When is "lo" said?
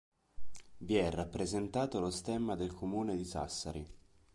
1.99-2.09